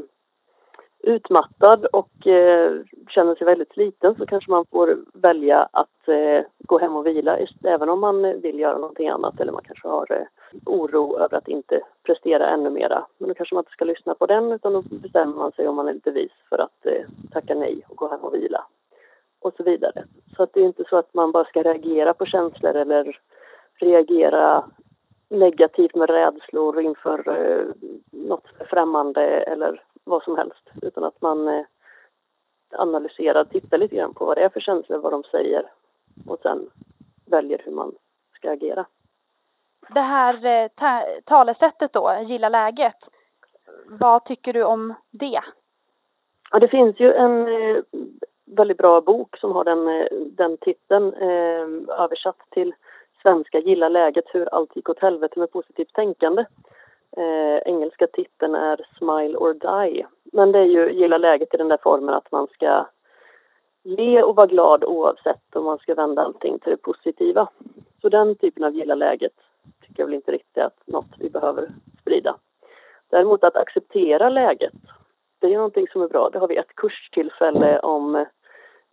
utmattad 1.03 1.85
och 1.85 2.27
eh, 2.27 2.71
känner 3.09 3.35
sig 3.35 3.45
väldigt 3.45 3.73
sliten 3.73 4.15
så 4.15 4.25
kanske 4.25 4.51
man 4.51 4.65
får 4.65 4.97
välja 5.13 5.69
att 5.71 6.07
eh, 6.07 6.45
gå 6.59 6.79
hem 6.79 6.95
och 6.95 7.07
vila 7.07 7.37
även 7.63 7.89
om 7.89 7.99
man 7.99 8.41
vill 8.41 8.59
göra 8.59 8.77
någonting 8.77 9.09
annat 9.09 9.39
eller 9.39 9.51
man 9.51 9.63
kanske 9.63 9.87
har 9.87 10.11
eh, 10.11 10.25
oro 10.65 11.17
över 11.19 11.37
att 11.37 11.47
inte 11.47 11.81
prestera 12.03 12.49
ännu 12.49 12.69
mera. 12.69 13.05
Men 13.17 13.29
då 13.29 13.35
kanske 13.35 13.55
man 13.55 13.61
inte 13.61 13.71
ska 13.71 13.85
lyssna 13.85 14.15
på 14.15 14.25
den 14.25 14.51
utan 14.51 14.73
då 14.73 14.81
bestämmer 14.81 15.35
man 15.35 15.51
sig 15.51 15.67
om 15.67 15.75
man 15.75 15.87
är 15.87 15.93
lite 15.93 16.11
vis 16.11 16.31
för 16.49 16.57
att 16.57 16.85
eh, 16.85 17.05
tacka 17.31 17.55
nej 17.55 17.81
och 17.87 17.97
gå 17.97 18.09
hem 18.09 18.19
och 18.19 18.33
vila 18.33 18.65
och 19.39 19.53
så 19.57 19.63
vidare. 19.63 20.03
Så 20.35 20.43
att 20.43 20.53
det 20.53 20.59
är 20.59 20.65
inte 20.65 20.83
så 20.89 20.97
att 20.97 21.13
man 21.13 21.31
bara 21.31 21.45
ska 21.45 21.63
reagera 21.63 22.13
på 22.13 22.25
känslor 22.25 22.75
eller 22.75 23.19
reagera 23.75 24.63
negativt 25.29 25.95
med 25.95 26.09
rädslor 26.09 26.81
inför 26.81 27.29
eh, 27.29 27.65
något 28.11 28.47
främmande 28.69 29.21
eller 29.25 29.81
vad 30.03 30.23
som 30.23 30.37
helst 30.37 30.69
utan 30.81 31.03
att 31.03 31.21
man 31.21 31.47
eh, 31.47 31.65
analyserar, 32.71 33.43
tittar 33.43 33.77
lite 33.77 33.95
grann 33.95 34.13
på 34.13 34.25
vad 34.25 34.37
det 34.37 34.43
är 34.43 34.49
för 34.49 34.59
känslor, 34.59 34.97
vad 34.97 35.11
de 35.11 35.23
säger 35.23 35.71
och 36.27 36.39
sen 36.41 36.69
väljer 37.25 37.61
hur 37.65 37.71
man 37.71 37.95
ska 38.35 38.51
agera. 38.51 38.85
Det 39.89 40.01
här 40.01 40.45
eh, 40.45 40.67
ta 40.75 41.05
talesättet 41.25 41.93
då, 41.93 42.17
gilla 42.27 42.49
läget, 42.49 42.97
vad 43.85 44.25
tycker 44.25 44.53
du 44.53 44.63
om 44.63 44.93
det? 45.11 45.43
Ja, 46.51 46.59
det 46.59 46.67
finns 46.67 46.99
ju 46.99 47.13
en 47.13 47.47
eh, 47.47 47.83
väldigt 48.45 48.77
bra 48.77 49.01
bok 49.01 49.37
som 49.37 49.51
har 49.51 49.63
den, 49.63 50.07
den 50.35 50.57
titeln 50.57 51.13
översatt 51.87 52.39
till 52.49 52.73
svenska 53.21 53.59
Gilla 53.59 53.89
läget, 53.89 54.25
hur 54.33 54.53
allt 54.53 54.75
gick 54.75 54.89
åt 54.89 54.99
helvete 54.99 55.39
med 55.39 55.51
positivt 55.51 55.93
tänkande. 55.93 56.45
Eh, 57.17 57.57
engelska 57.65 58.07
titeln 58.07 58.55
är 58.55 58.85
Smile 58.97 59.37
or 59.37 59.53
Die. 59.53 60.05
Men 60.23 60.51
det 60.51 60.59
är 60.59 60.65
ju 60.65 60.91
Gilla 60.91 61.17
läget 61.17 61.53
i 61.53 61.57
den 61.57 61.67
där 61.67 61.79
formen 61.83 62.13
att 62.13 62.31
man 62.31 62.47
ska 62.47 62.85
le 63.83 64.23
och 64.23 64.35
vara 64.35 64.47
glad 64.47 64.83
oavsett 64.83 65.55
om 65.55 65.65
man 65.65 65.77
ska 65.77 65.95
vända 65.95 66.21
allting 66.21 66.59
till 66.59 66.71
det 66.71 66.77
positiva. 66.77 67.47
Så 68.01 68.09
den 68.09 68.35
typen 68.35 68.63
av 68.63 68.75
gilla 68.75 68.95
läget 68.95 69.33
tycker 69.81 70.01
jag 70.01 70.05
väl 70.05 70.15
inte 70.15 70.31
riktigt 70.31 70.57
är 70.57 70.69
något 70.85 71.15
vi 71.19 71.29
behöver 71.29 71.69
sprida. 72.01 72.35
Däremot 73.09 73.43
att 73.43 73.55
acceptera 73.55 74.29
läget, 74.29 74.73
det 75.39 75.47
är 75.47 75.57
någonting 75.57 75.87
som 75.87 76.01
är 76.01 76.07
bra. 76.07 76.29
Det 76.29 76.39
har 76.39 76.47
vi 76.47 76.57
ett 76.57 76.75
kurstillfälle 76.75 77.79
om 77.79 78.25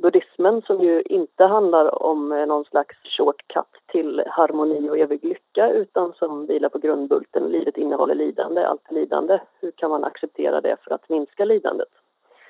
buddhismen 0.02 0.62
som 0.62 0.80
ju 0.80 1.02
inte 1.02 1.45
handlar 1.45 2.02
om 2.02 2.33
eh, 2.33 2.47
någon 2.47 2.64
slags 2.64 2.97
shortcut 3.16 3.83
till 3.87 4.23
harmoni 4.26 4.90
och 4.90 4.99
evig 4.99 5.25
lycka 5.25 5.71
utan 5.71 6.12
som 6.12 6.47
vilar 6.47 6.69
på 6.69 6.78
grundbulten 6.78 7.49
livet 7.49 7.76
innehåller 7.76 8.14
lidande, 8.14 8.64
allt 8.64 8.90
lidande. 8.90 9.38
Hur 9.61 9.71
kan 9.71 9.90
man 9.90 10.04
acceptera 10.04 10.61
det 10.61 10.76
för 10.85 10.95
att 10.95 11.09
minska 11.09 11.45
lidandet? 11.45 11.88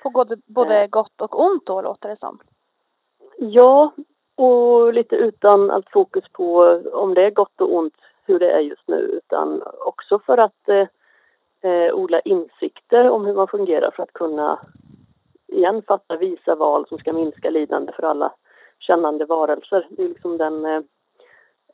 På 0.02 0.10
både, 0.10 0.36
både 0.46 0.82
eh. 0.82 0.86
gott 0.86 1.20
och 1.20 1.40
ont 1.40 1.66
då 1.66 1.82
låter 1.82 2.08
det 2.08 2.18
som? 2.20 2.38
Ja, 3.38 3.92
och 4.34 4.94
lite 4.94 5.16
utan 5.16 5.70
allt 5.70 5.90
fokus 5.90 6.24
på 6.32 6.80
om 6.92 7.14
det 7.14 7.24
är 7.26 7.30
gott 7.30 7.60
och 7.60 7.74
ont 7.74 7.94
hur 8.24 8.38
det 8.38 8.50
är 8.50 8.60
just 8.60 8.88
nu 8.88 8.96
utan 8.96 9.62
också 9.86 10.18
för 10.18 10.38
att 10.38 10.68
eh, 10.68 10.86
eh 11.70 11.94
odla 11.94 12.20
insikter 12.20 13.10
om 13.10 13.24
hur 13.24 13.34
man 13.34 13.48
fungerar 13.48 13.90
för 13.90 14.02
att 14.02 14.12
kunna 14.12 14.58
igen 15.60 15.82
fatta 15.82 16.16
visa 16.16 16.54
val 16.54 16.86
som 16.88 16.98
ska 16.98 17.12
minska 17.12 17.50
lidande 17.50 17.92
för 17.92 18.02
alla 18.02 18.32
kännande 18.78 19.24
varelser. 19.24 19.86
Det 19.90 20.02
är 20.02 20.08
liksom 20.08 20.38
den 20.38 20.64
eh, 20.64 20.82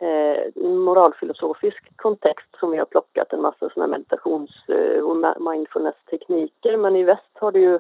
eh 0.01 0.63
moralfilosofisk 0.65 1.97
kontext 1.97 2.49
som 2.61 2.71
vi 2.71 2.79
har 2.79 2.85
plockat 2.85 3.33
en 3.33 3.43
massa 3.43 3.71
såna 3.71 3.87
meditations 3.87 4.51
eh, 4.69 5.01
och 5.01 5.17
mindfulness-tekniker 5.41 6.77
men 6.77 6.97
i 6.97 7.05
väst 7.05 7.33
har 7.35 7.53
det 7.53 7.61
ju 7.61 7.79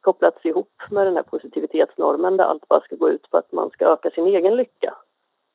kopplats 0.00 0.46
ihop 0.46 0.82
med 0.90 1.06
den 1.06 1.16
här 1.16 1.22
positivitetsnormen 1.22 2.36
där 2.36 2.44
allt 2.44 2.68
bara 2.68 2.80
ska 2.80 2.96
gå 2.96 3.10
ut 3.10 3.30
på 3.30 3.38
att 3.38 3.52
man 3.52 3.70
ska 3.70 3.86
öka 3.86 4.10
sin 4.10 4.26
egen 4.26 4.56
lycka. 4.56 4.94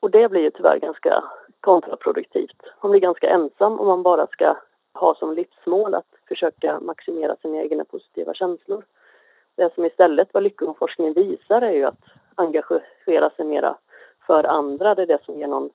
Och 0.00 0.10
det 0.10 0.28
blir 0.28 0.40
ju 0.40 0.50
tyvärr 0.50 0.78
ganska 0.78 1.24
kontraproduktivt. 1.60 2.62
Man 2.82 2.90
blir 2.90 3.00
ganska 3.00 3.28
ensam 3.28 3.80
om 3.80 3.86
man 3.86 4.02
bara 4.02 4.26
ska 4.26 4.56
ha 4.94 5.14
som 5.14 5.34
livsmål 5.34 5.94
att 5.94 6.06
försöka 6.28 6.80
maximera 6.80 7.36
sina 7.36 7.56
egna 7.62 7.84
positiva 7.84 8.34
känslor. 8.34 8.84
Det 9.56 9.74
som 9.74 9.84
istället 9.84 10.28
vad 10.32 10.42
lyckoforskningen 10.42 11.14
visar 11.14 11.62
är 11.62 11.72
ju 11.72 11.84
att 11.84 12.04
engagera 12.34 13.30
sig 13.30 13.44
mera 13.44 13.76
för 14.26 14.44
andra. 14.44 14.94
Det 14.94 15.02
är 15.02 15.06
det 15.06 15.24
som 15.24 15.38
ger 15.38 15.46
någon 15.46 15.70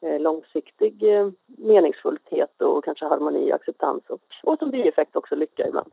eh, 0.00 0.20
långsiktig 0.20 1.02
eh, 1.02 1.28
meningsfullhet 1.46 2.62
och 2.62 2.84
kanske 2.84 3.06
harmoni 3.06 3.52
och 3.52 3.56
acceptans 3.56 4.02
och, 4.08 4.20
och 4.42 4.58
som 4.58 4.70
bieffekt 4.70 5.16
också 5.16 5.36
lycka 5.36 5.68
ibland. 5.68 5.92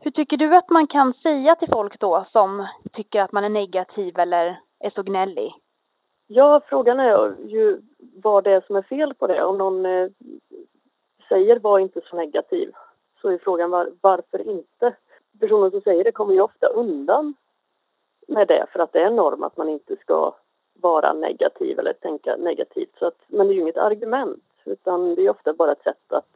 Hur 0.00 0.10
tycker 0.10 0.36
du 0.36 0.56
att 0.56 0.70
man 0.70 0.86
kan 0.86 1.14
säga 1.14 1.56
till 1.56 1.68
folk 1.68 2.00
då 2.00 2.26
som 2.32 2.68
tycker 2.92 3.20
att 3.20 3.32
man 3.32 3.44
är 3.44 3.48
negativ 3.48 4.18
eller 4.18 4.60
är 4.78 4.90
så 4.90 5.02
gnällig? 5.02 5.54
Ja, 6.26 6.60
frågan 6.66 7.00
är 7.00 7.34
ju 7.46 7.80
vad 7.98 8.44
det 8.44 8.52
är 8.52 8.60
som 8.60 8.76
är 8.76 8.82
fel 8.82 9.14
på 9.14 9.26
det. 9.26 9.44
Om 9.44 9.58
någon 9.58 9.86
eh, 9.86 10.08
säger 11.28 11.58
var 11.58 11.78
inte 11.78 12.00
så 12.04 12.16
negativ 12.16 12.72
så 13.20 13.28
är 13.28 13.38
frågan 13.38 13.70
var, 13.70 13.92
varför 14.00 14.50
inte? 14.50 14.94
Personen 15.42 15.70
som 15.70 15.80
säger 15.80 16.04
det 16.04 16.12
kommer 16.12 16.34
ju 16.34 16.40
ofta 16.40 16.66
undan 16.66 17.34
med 18.28 18.48
det 18.48 18.66
för 18.72 18.80
att 18.80 18.92
det 18.92 18.98
är 18.98 19.06
en 19.06 19.16
norm 19.16 19.42
att 19.42 19.56
man 19.56 19.68
inte 19.68 19.96
ska 19.96 20.34
vara 20.74 21.12
negativ 21.12 21.78
eller 21.78 21.92
tänka 21.92 22.36
negativt. 22.36 22.98
Så 22.98 23.06
att, 23.06 23.18
men 23.26 23.46
det 23.46 23.52
är 23.52 23.54
ju 23.54 23.60
inget 23.60 23.76
argument 23.76 24.44
utan 24.64 25.14
det 25.14 25.22
är 25.22 25.30
ofta 25.30 25.52
bara 25.52 25.72
ett 25.72 25.82
sätt 25.82 26.12
att 26.12 26.28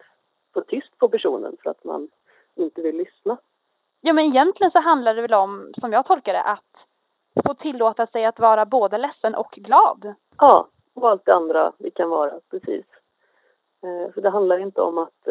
få 0.55 0.61
tyst 0.61 0.99
på 0.99 1.09
personen 1.09 1.57
för 1.63 1.71
att 1.71 1.85
man 1.85 2.09
inte 2.55 2.83
vill 2.83 2.97
lyssna. 2.97 3.37
Ja 4.01 4.13
men 4.13 4.25
egentligen 4.25 4.71
så 4.71 4.81
handlar 4.81 5.15
det 5.15 5.23
väl 5.23 5.35
om, 5.35 5.73
som 5.81 5.93
jag 5.93 6.07
tolkar 6.07 6.33
det, 6.33 6.43
att 6.43 6.75
få 7.47 7.55
tillåta 7.55 8.07
sig 8.07 8.25
att 8.25 8.39
vara 8.39 8.67
både 8.67 8.99
ledsen 8.99 9.35
och 9.35 9.51
glad. 9.57 10.15
Ja, 10.39 10.69
och 10.95 11.09
allt 11.11 11.25
det 11.25 11.35
andra 11.35 11.73
vi 11.79 11.91
kan 11.91 12.11
vara, 12.11 12.41
precis. 12.51 12.85
Eh, 13.83 14.15
så 14.15 14.21
det 14.21 14.31
handlar 14.31 14.59
inte 14.59 14.81
om 14.81 14.99
att 14.99 15.29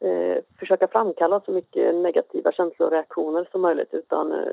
eh, 0.00 0.42
försöka 0.58 0.88
framkalla 0.88 1.40
så 1.40 1.52
mycket 1.52 1.94
negativa 1.94 2.52
känslor 2.52 2.86
och 2.86 2.92
reaktioner 2.92 3.48
som 3.52 3.60
möjligt 3.60 3.94
utan 3.94 4.32
eh, 4.32 4.52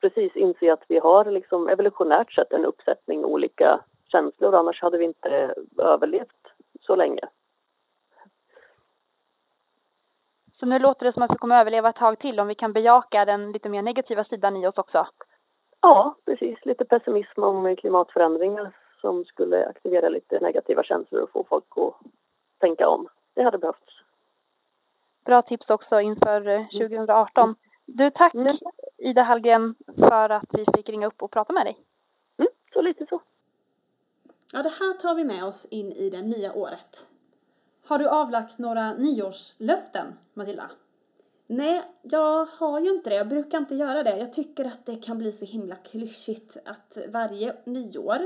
precis 0.00 0.36
inse 0.36 0.72
att 0.72 0.84
vi 0.88 0.98
har 0.98 1.24
liksom 1.24 1.68
evolutionärt 1.68 2.32
sett 2.32 2.52
en 2.52 2.64
uppsättning 2.64 3.24
olika 3.24 3.80
känslor 4.08 4.54
annars 4.54 4.82
hade 4.82 4.98
vi 4.98 5.04
inte 5.04 5.54
överlevt 5.78 6.52
så 6.80 6.96
länge. 6.96 7.28
Så 10.60 10.66
nu 10.66 10.78
låter 10.78 11.06
det 11.06 11.12
som 11.12 11.22
att 11.22 11.30
vi 11.30 11.38
kommer 11.38 11.60
överleva 11.60 11.88
ett 11.88 11.96
tag 11.96 12.18
till 12.18 12.40
om 12.40 12.48
vi 12.48 12.54
kan 12.54 12.72
bejaka 12.72 13.24
den 13.24 13.52
lite 13.52 13.68
mer 13.68 13.82
negativa 13.82 14.24
sidan 14.24 14.56
i 14.56 14.66
oss 14.66 14.78
också? 14.78 15.06
Ja, 15.80 16.14
precis. 16.24 16.64
Lite 16.64 16.84
pessimism 16.84 17.42
om 17.42 17.76
klimatförändringar 17.76 18.72
som 19.00 19.24
skulle 19.24 19.66
aktivera 19.66 20.08
lite 20.08 20.40
negativa 20.40 20.82
känslor 20.82 21.22
och 21.22 21.30
få 21.30 21.44
folk 21.48 21.64
att 21.76 21.94
tänka 22.60 22.88
om. 22.88 23.08
Det 23.34 23.42
hade 23.42 23.58
behövts 23.58 24.01
bra 25.24 25.42
tips 25.42 25.70
också 25.70 26.00
inför 26.00 26.68
2018. 26.78 27.50
Eh, 27.50 27.54
du, 27.86 28.10
tack 28.10 28.34
mm. 28.34 28.56
Ida 28.98 29.22
Hallgren 29.22 29.74
för 29.96 30.30
att 30.30 30.48
vi 30.52 30.64
fick 30.76 30.88
ringa 30.88 31.06
upp 31.06 31.22
och 31.22 31.30
prata 31.30 31.52
med 31.52 31.66
dig. 31.66 31.78
Mm, 32.38 32.50
så 32.72 32.82
lite 32.82 33.06
så. 33.08 33.22
Ja, 34.52 34.62
det 34.62 34.68
här 34.68 34.92
tar 34.98 35.14
vi 35.14 35.24
med 35.24 35.44
oss 35.44 35.68
in 35.70 35.92
i 35.92 36.10
det 36.10 36.22
nya 36.22 36.52
året. 36.52 37.08
Har 37.88 37.98
du 37.98 38.08
avlagt 38.08 38.58
några 38.58 38.92
nyårslöften, 38.92 40.06
Matilda? 40.34 40.70
Nej, 41.46 41.82
jag 42.02 42.44
har 42.44 42.80
ju 42.80 42.90
inte 42.90 43.10
det. 43.10 43.16
Jag 43.16 43.28
brukar 43.28 43.58
inte 43.58 43.74
göra 43.74 44.02
det. 44.02 44.16
Jag 44.16 44.32
tycker 44.32 44.64
att 44.64 44.86
det 44.86 44.96
kan 44.96 45.18
bli 45.18 45.32
så 45.32 45.44
himla 45.44 45.76
klyschigt 45.76 46.56
att 46.64 46.98
varje 47.08 47.56
nyår 47.64 48.18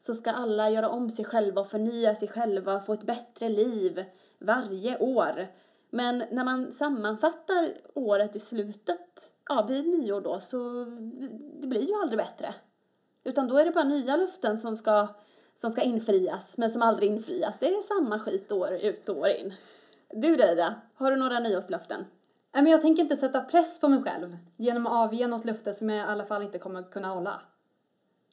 så 0.00 0.14
ska 0.14 0.30
alla 0.30 0.70
göra 0.70 0.88
om 0.88 1.10
sig 1.10 1.24
själva 1.24 1.60
och 1.60 1.66
förnya 1.66 2.14
sig 2.14 2.28
själva, 2.28 2.80
få 2.80 2.92
ett 2.92 3.06
bättre 3.06 3.48
liv 3.48 4.04
varje 4.38 4.98
år. 4.98 5.46
Men 5.94 6.24
när 6.30 6.44
man 6.44 6.72
sammanfattar 6.72 7.74
året 7.94 8.36
i 8.36 8.38
slutet, 8.38 9.34
ja 9.48 9.66
vid 9.68 9.86
nyår 9.88 10.20
då, 10.20 10.40
så 10.40 10.84
det 11.60 11.66
blir 11.66 11.88
ju 11.88 11.94
aldrig 12.02 12.18
bättre. 12.18 12.54
Utan 13.24 13.48
då 13.48 13.58
är 13.58 13.64
det 13.64 13.70
bara 13.70 13.84
nya 13.84 14.16
löften 14.16 14.58
som 14.58 14.76
ska, 14.76 15.08
som 15.56 15.70
ska 15.70 15.82
infrias, 15.82 16.58
men 16.58 16.70
som 16.70 16.82
aldrig 16.82 17.10
infrias. 17.10 17.58
Det 17.58 17.66
är 17.66 17.82
samma 17.82 18.18
skit 18.18 18.52
år 18.52 18.72
ut 18.72 19.08
och 19.08 19.18
år 19.18 19.28
in. 19.28 19.54
Du 20.10 20.36
Deida, 20.36 20.74
har 20.94 21.10
du 21.10 21.16
några 21.16 21.40
nyårslöften? 21.40 22.04
men 22.52 22.66
jag 22.66 22.82
tänker 22.82 23.02
inte 23.02 23.16
sätta 23.16 23.40
press 23.40 23.80
på 23.80 23.88
mig 23.88 24.02
själv 24.02 24.36
genom 24.56 24.86
att 24.86 24.92
avge 24.92 25.26
något 25.26 25.44
löfte 25.44 25.74
som 25.74 25.90
jag 25.90 25.98
i 25.98 26.10
alla 26.10 26.24
fall 26.24 26.42
inte 26.42 26.58
kommer 26.58 26.82
kunna 26.82 27.08
hålla. 27.08 27.40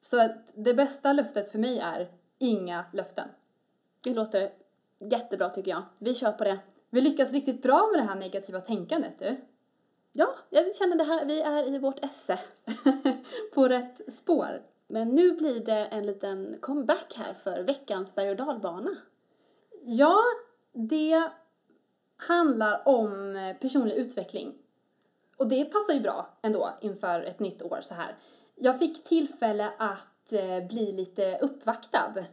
Så 0.01 0.22
att 0.22 0.51
det 0.53 0.74
bästa 0.74 1.13
löftet 1.13 1.50
för 1.50 1.60
mig 1.60 1.80
är 1.80 2.12
inga 2.38 2.86
löften. 2.94 3.27
Det 4.03 4.13
låter 4.13 4.50
jättebra 5.00 5.50
tycker 5.50 5.72
jag. 5.72 5.84
Vi 6.00 6.13
kör 6.13 6.32
på 6.32 6.44
det. 6.44 6.60
Vi 6.93 7.01
lyckas 7.01 7.31
riktigt 7.31 7.62
bra 7.62 7.89
med 7.91 8.00
det 8.00 8.07
här 8.07 8.19
negativa 8.19 8.62
tänkandet 8.62 9.19
du. 9.19 9.36
Ja, 10.13 10.36
jag 10.50 10.75
känner 10.75 10.95
det 10.95 11.03
här, 11.03 11.25
vi 11.25 11.41
är 11.41 11.75
i 11.75 11.79
vårt 11.79 12.05
esse. 12.05 12.39
På 13.53 13.67
rätt 13.67 14.13
spår. 14.13 14.62
Men 14.88 15.10
nu 15.10 15.31
blir 15.31 15.60
det 15.60 15.86
en 15.86 16.05
liten 16.05 16.57
comeback 16.62 17.13
här 17.15 17.33
för 17.33 17.63
veckans 17.63 18.15
berg 18.15 18.29
och 18.29 18.36
dalbana. 18.36 18.89
Ja, 19.83 20.21
det 20.74 21.24
handlar 22.17 22.88
om 22.88 23.33
personlig 23.62 23.95
utveckling. 23.95 24.53
Och 25.38 25.48
det 25.48 25.65
passar 25.65 25.93
ju 25.93 26.00
bra 26.00 26.38
ändå 26.41 26.74
inför 26.81 27.21
ett 27.24 27.39
nytt 27.39 27.62
år 27.62 27.79
så 27.81 27.93
här. 27.93 28.17
Jag 28.55 28.79
fick 28.79 29.03
tillfälle 29.03 29.69
att 29.77 30.33
eh, 30.33 30.67
bli 30.67 30.91
lite 30.91 31.38
uppvaktad. 31.41 32.25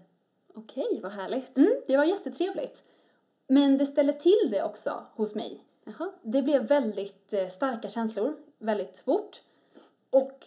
Okej, 0.55 1.01
vad 1.03 1.13
härligt. 1.13 1.57
Mm, 1.57 1.73
det 1.87 1.97
var 1.97 2.05
jättetrevligt. 2.05 2.85
Men 3.49 3.79
det 3.79 3.87
ställde 3.87 4.13
till 4.13 4.49
det 4.51 4.63
också 4.63 5.07
hos 5.15 5.35
mig. 5.35 5.65
Jaha. 5.85 6.11
Det 6.23 6.43
blev 6.43 6.67
väldigt 6.67 7.33
eh, 7.33 7.49
starka 7.49 7.89
känslor, 7.89 8.37
väldigt 8.59 8.99
fort. 8.99 9.43
Och 10.11 10.47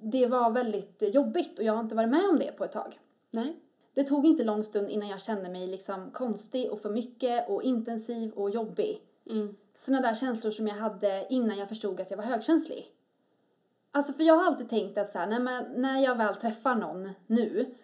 det 0.00 0.26
var 0.26 0.50
väldigt 0.50 1.02
jobbigt 1.14 1.58
och 1.58 1.64
jag 1.64 1.72
har 1.72 1.80
inte 1.80 1.94
varit 1.94 2.10
med 2.10 2.28
om 2.30 2.38
det 2.38 2.52
på 2.52 2.64
ett 2.64 2.72
tag. 2.72 2.98
Nej. 3.30 3.56
Det 3.94 4.04
tog 4.04 4.26
inte 4.26 4.44
lång 4.44 4.64
stund 4.64 4.90
innan 4.90 5.08
jag 5.08 5.20
kände 5.20 5.48
mig 5.48 5.66
liksom 5.66 6.10
konstig 6.10 6.70
och 6.72 6.80
för 6.80 6.90
mycket 6.90 7.48
och 7.48 7.62
intensiv 7.62 8.32
och 8.32 8.50
jobbig. 8.50 9.00
Mm. 9.30 9.56
Såna 9.74 10.00
där 10.00 10.14
känslor 10.14 10.50
som 10.50 10.68
jag 10.68 10.74
hade 10.74 11.26
innan 11.30 11.58
jag 11.58 11.68
förstod 11.68 12.00
att 12.00 12.10
jag 12.10 12.16
var 12.16 12.24
högkänslig. 12.24 12.86
Alltså 13.92 14.12
för 14.12 14.24
jag 14.24 14.34
har 14.34 14.44
alltid 14.44 14.68
tänkt 14.68 14.98
att 14.98 15.10
så 15.10 15.18
här, 15.18 15.26
nej, 15.26 15.40
men 15.40 15.64
när 15.76 16.00
jag 16.00 16.16
väl 16.16 16.34
träffar 16.34 16.74
någon 16.74 17.10
nu, 17.26 17.74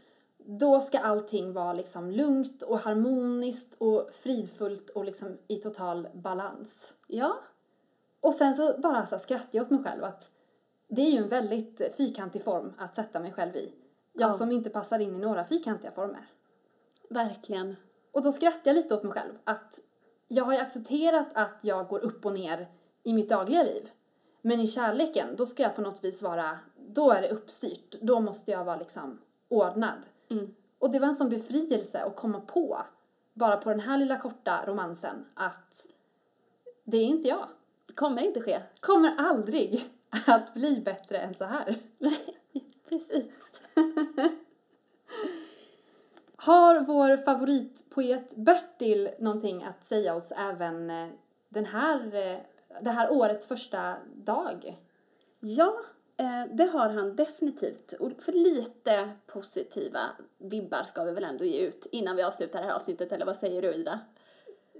då 0.50 0.80
ska 0.80 0.98
allting 0.98 1.52
vara 1.52 1.72
liksom 1.72 2.10
lugnt 2.10 2.62
och 2.62 2.78
harmoniskt 2.78 3.74
och 3.78 4.10
fridfullt 4.12 4.90
och 4.90 5.04
liksom 5.04 5.38
i 5.48 5.56
total 5.56 6.08
balans. 6.14 6.94
Ja. 7.06 7.38
Och 8.20 8.34
sen 8.34 8.54
så 8.54 8.80
bara 8.80 9.06
så 9.06 9.14
här 9.14 9.22
skrattade 9.22 9.48
jag 9.58 9.62
åt 9.64 9.70
mig 9.70 9.84
själv 9.84 10.04
att 10.04 10.30
det 10.88 11.02
är 11.02 11.10
ju 11.10 11.18
en 11.18 11.28
väldigt 11.28 11.94
fyrkantig 11.96 12.44
form 12.44 12.72
att 12.78 12.94
sätta 12.94 13.20
mig 13.20 13.32
själv 13.32 13.56
i. 13.56 13.72
Jag 14.12 14.28
Ja. 14.28 14.32
som 14.32 14.52
inte 14.52 14.70
passar 14.70 14.98
in 14.98 15.14
i 15.16 15.18
några 15.18 15.44
fyrkantiga 15.44 15.90
former. 15.90 16.30
Verkligen. 17.10 17.76
Och 18.12 18.22
då 18.22 18.32
skrattar 18.32 18.60
jag 18.64 18.74
lite 18.74 18.94
åt 18.94 19.02
mig 19.02 19.12
själv 19.12 19.34
att 19.44 19.80
jag 20.28 20.44
har 20.44 20.52
ju 20.52 20.58
accepterat 20.58 21.28
att 21.34 21.58
jag 21.62 21.88
går 21.88 21.98
upp 21.98 22.26
och 22.26 22.32
ner 22.32 22.68
i 23.02 23.12
mitt 23.12 23.28
dagliga 23.28 23.62
liv. 23.62 23.90
Men 24.42 24.60
i 24.60 24.66
kärleken, 24.66 25.36
då 25.36 25.46
ska 25.46 25.62
jag 25.62 25.74
på 25.74 25.80
något 25.82 26.04
vis 26.04 26.22
vara, 26.22 26.58
då 26.88 27.10
är 27.10 27.22
det 27.22 27.28
uppstyrt. 27.28 27.96
Då 28.00 28.20
måste 28.20 28.50
jag 28.50 28.64
vara 28.64 28.76
liksom 28.76 29.18
ordnad. 29.48 30.06
Mm. 30.30 30.54
Och 30.78 30.90
det 30.90 30.98
var 30.98 31.08
en 31.08 31.14
sån 31.14 31.28
befrielse 31.28 32.02
att 32.02 32.16
komma 32.16 32.40
på, 32.40 32.82
bara 33.34 33.56
på 33.56 33.70
den 33.70 33.80
här 33.80 33.98
lilla 33.98 34.18
korta 34.18 34.66
romansen, 34.66 35.24
att 35.34 35.86
det 36.84 36.96
är 36.96 37.04
inte 37.04 37.28
jag. 37.28 37.48
Det 37.86 37.92
kommer 37.92 38.22
inte 38.22 38.40
ske. 38.40 38.60
Kommer 38.80 39.14
aldrig 39.18 39.80
att 40.26 40.54
bli 40.54 40.80
bättre 40.80 41.18
än 41.18 41.34
så 41.34 41.44
här. 41.44 41.76
Precis. 42.88 43.62
Har 46.36 46.80
vår 46.80 47.16
favoritpoet 47.16 48.36
Bertil 48.36 49.10
någonting 49.18 49.64
att 49.64 49.84
säga 49.84 50.14
oss 50.14 50.32
även 50.36 50.90
eh, 50.90 51.08
den 51.48 51.64
här, 51.64 52.14
eh, 52.14 52.38
det 52.80 52.90
här 52.90 53.12
årets 53.12 53.46
första 53.46 53.96
dag? 54.14 54.78
Ja, 55.40 55.80
det 56.50 56.64
har 56.64 56.88
han 56.88 57.16
definitivt. 57.16 57.92
Och 57.92 58.12
för 58.18 58.32
lite 58.32 59.08
positiva 59.26 60.00
vibbar 60.38 60.82
ska 60.82 61.04
vi 61.04 61.12
väl 61.12 61.24
ändå 61.24 61.44
ge 61.44 61.60
ut 61.60 61.86
innan 61.92 62.16
vi 62.16 62.22
avslutar 62.22 62.60
det 62.60 62.66
här 62.66 62.74
avsnittet, 62.74 63.12
eller 63.12 63.26
vad 63.26 63.36
säger 63.36 63.62
du 63.62 63.74
Ida? 63.74 64.00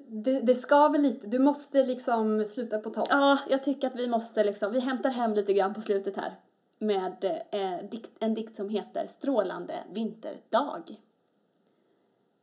Det, 0.09 0.41
det 0.41 0.55
ska 0.55 0.89
väl 0.89 1.03
lite, 1.03 1.27
du 1.27 1.39
måste 1.39 1.87
liksom 1.87 2.45
sluta 2.45 2.79
på 2.79 2.91
topp. 2.91 3.07
Ja, 3.11 3.39
jag 3.51 3.63
tycker 3.63 3.89
att 3.89 3.95
vi 3.95 4.09
måste 4.09 4.45
liksom, 4.45 4.73
vi 4.73 4.81
hämtar 4.81 5.11
hem 5.11 5.35
lite 5.35 5.53
grann 5.53 5.75
på 5.75 5.81
slutet 5.81 6.17
här 6.17 6.35
med 6.79 7.25
eh, 7.51 7.89
dikt, 7.91 8.13
en 8.21 8.35
dikt 8.35 8.57
som 8.57 8.69
heter 8.69 9.07
Strålande 9.07 9.75
vinterdag. 9.93 11.01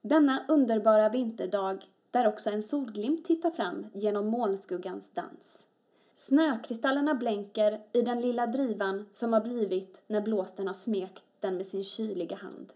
Denna 0.02 0.46
underbara 0.48 1.10
vinterdag 1.10 1.86
där 2.12 2.28
också 2.28 2.50
en 2.50 2.64
solglimt 2.64 3.26
tittar 3.26 3.52
fram 3.52 3.88
genom 3.94 4.28
molnskuggans 4.28 5.12
dans. 5.14 5.68
Snökristallerna 6.18 7.16
blänker 7.16 7.82
i 7.94 8.02
den 8.02 8.22
lilla 8.22 8.48
drivan 8.48 9.06
som 9.12 9.34
har 9.34 9.42
blivit 9.42 10.02
när 10.08 10.22
blåsten 10.22 10.68
har 10.68 10.74
smekt 10.74 11.26
den 11.40 11.58
med 11.58 11.66
sin 11.66 11.84
kyliga 11.84 12.36
hand. 12.36 12.74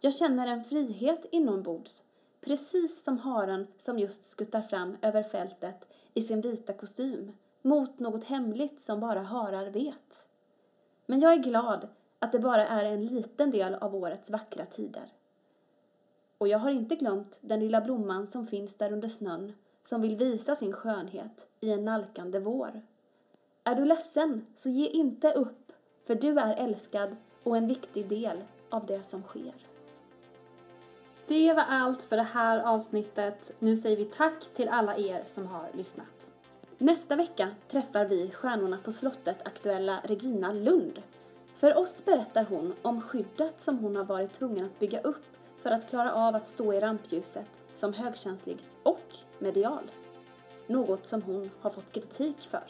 Jag 0.00 0.14
känner 0.14 0.46
en 0.46 0.64
frihet 0.64 1.26
inombords, 1.30 2.04
precis 2.40 3.04
som 3.04 3.18
haren 3.18 3.66
som 3.78 3.98
just 3.98 4.24
skuttar 4.24 4.62
fram 4.62 4.96
över 5.02 5.22
fältet 5.22 5.88
i 6.14 6.22
sin 6.22 6.40
vita 6.40 6.72
kostym 6.72 7.32
mot 7.62 7.98
något 7.98 8.24
hemligt 8.24 8.80
som 8.80 9.00
bara 9.00 9.20
harar 9.20 9.70
vet. 9.70 10.28
Men 11.06 11.20
jag 11.20 11.32
är 11.32 11.42
glad 11.42 11.88
att 12.18 12.32
det 12.32 12.38
bara 12.38 12.66
är 12.66 12.84
en 12.84 13.06
liten 13.06 13.50
del 13.50 13.74
av 13.74 13.94
årets 13.94 14.30
vackra 14.30 14.66
tider. 14.66 15.12
Och 16.38 16.48
jag 16.48 16.58
har 16.58 16.70
inte 16.70 16.94
glömt 16.94 17.38
den 17.40 17.60
lilla 17.60 17.80
blomman 17.80 18.26
som 18.26 18.46
finns 18.46 18.74
där 18.74 18.92
under 18.92 19.08
snön 19.08 19.52
som 19.82 20.02
vill 20.02 20.16
visa 20.16 20.54
sin 20.54 20.72
skönhet 20.72 21.47
i 21.60 21.72
en 21.72 21.84
nalkande 21.84 22.38
vår. 22.38 22.82
Är 23.64 23.74
du 23.74 23.84
ledsen, 23.84 24.46
så 24.54 24.68
ge 24.70 24.86
inte 24.86 25.32
upp, 25.32 25.72
för 26.06 26.14
du 26.14 26.38
är 26.38 26.64
älskad 26.64 27.16
och 27.42 27.56
en 27.56 27.66
viktig 27.66 28.08
del 28.08 28.44
av 28.70 28.86
det 28.86 29.06
som 29.06 29.22
sker. 29.22 29.54
Det 31.26 31.52
var 31.52 31.62
allt 31.68 32.02
för 32.02 32.16
det 32.16 32.22
här 32.22 32.60
avsnittet. 32.60 33.52
Nu 33.58 33.76
säger 33.76 33.96
vi 33.96 34.04
tack 34.04 34.44
till 34.54 34.68
alla 34.68 34.96
er 34.96 35.24
som 35.24 35.46
har 35.46 35.68
lyssnat. 35.74 36.32
Nästa 36.78 37.16
vecka 37.16 37.48
träffar 37.68 38.04
vi 38.04 38.30
Stjärnorna 38.30 38.78
på 38.84 38.92
slottet 38.92 39.46
aktuella 39.46 40.00
Regina 40.04 40.52
Lund. 40.52 41.02
För 41.54 41.78
oss 41.78 42.04
berättar 42.04 42.44
hon 42.44 42.74
om 42.82 43.00
skyddet 43.00 43.60
som 43.60 43.78
hon 43.78 43.96
har 43.96 44.04
varit 44.04 44.32
tvungen 44.32 44.64
att 44.64 44.78
bygga 44.78 45.00
upp 45.00 45.24
för 45.58 45.70
att 45.70 45.88
klara 45.88 46.12
av 46.12 46.34
att 46.34 46.46
stå 46.46 46.72
i 46.72 46.80
rampljuset 46.80 47.60
som 47.74 47.92
högkänslig 47.92 48.58
och 48.82 49.16
medial. 49.38 49.90
Något 50.68 51.06
som 51.06 51.22
hon 51.22 51.50
har 51.60 51.70
fått 51.70 51.92
kritik 51.92 52.36
för. 52.40 52.62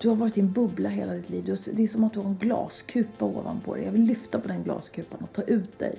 Du 0.00 0.08
har 0.08 0.16
varit 0.16 0.36
i 0.36 0.40
en 0.40 0.52
bubbla 0.52 0.88
hela 0.88 1.12
ditt 1.12 1.30
liv. 1.30 1.58
Det 1.72 1.82
är 1.82 1.86
som 1.86 2.04
att 2.04 2.12
du 2.12 2.20
har 2.20 2.26
en 2.26 2.36
glaskupa 2.36 3.24
ovanpå 3.24 3.74
dig. 3.74 3.84
Jag 3.84 3.92
vill 3.92 4.04
lyfta 4.04 4.40
på 4.40 4.48
den 4.48 4.62
glaskupan 4.62 5.20
och 5.22 5.32
ta 5.32 5.42
ut 5.42 5.78
dig. 5.78 5.98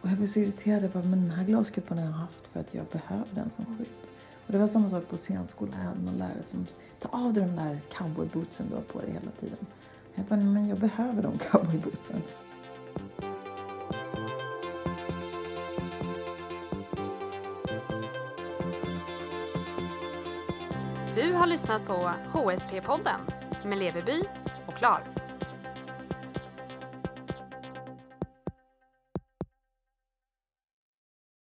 Och 0.00 0.08
jag 0.08 0.18
blev 0.18 0.26
så 0.26 0.40
irriterad. 0.40 0.84
Jag 0.84 0.90
bara, 0.90 1.04
men 1.04 1.20
den 1.20 1.30
här 1.30 1.44
glaskupan 1.44 1.98
har 1.98 2.04
jag 2.04 2.12
haft 2.12 2.46
för 2.46 2.60
att 2.60 2.74
jag 2.74 2.86
behöver 2.86 3.26
den 3.34 3.50
som 3.50 3.64
skydd. 3.64 3.86
Och 4.46 4.52
det 4.52 4.58
var 4.58 4.66
samma 4.66 4.90
sak 4.90 5.08
på 5.08 5.16
scenskolan. 5.16 5.74
Jag 5.78 5.88
hade 5.88 6.02
någon 6.02 6.18
lärare 6.18 6.42
som 6.42 6.66
ta 7.00 7.08
av 7.08 7.32
dig 7.32 7.42
de 7.42 7.56
där 7.56 7.80
cowboybootsen 7.92 8.66
du 8.68 8.74
har 8.74 8.82
på 8.82 9.00
dig 9.00 9.10
hela 9.10 9.30
tiden. 9.40 9.66
Jag 10.14 10.24
bara, 10.24 10.40
men 10.40 10.68
jag 10.68 10.78
behöver 10.78 11.22
de 11.22 11.38
cowboybootsen. 11.38 12.22
Har 21.36 21.46
lyssnat 21.46 21.86
på 21.86 22.10
HSP-podden 22.32 23.20
med 23.64 23.78
Leveby 23.78 24.22
och 24.66 24.74
Klar. 24.74 25.15